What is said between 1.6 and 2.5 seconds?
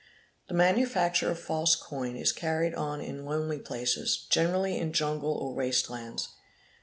coin is